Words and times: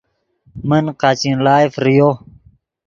من 0.67 0.85
قاچین 1.01 1.35
ڑائے 1.45 1.67
فریو 1.75 2.09